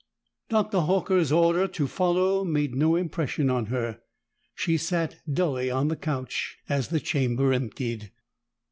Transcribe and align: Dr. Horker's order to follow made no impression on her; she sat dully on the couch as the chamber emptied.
Dr. 0.49 0.79
Horker's 0.79 1.31
order 1.31 1.67
to 1.67 1.85
follow 1.85 2.43
made 2.43 2.73
no 2.73 2.95
impression 2.95 3.51
on 3.51 3.67
her; 3.67 4.01
she 4.55 4.75
sat 4.75 5.17
dully 5.31 5.69
on 5.69 5.89
the 5.89 5.95
couch 5.95 6.57
as 6.67 6.87
the 6.87 6.99
chamber 6.99 7.53
emptied. 7.53 8.09